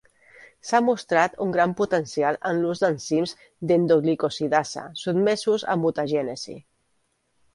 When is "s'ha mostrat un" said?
0.67-1.51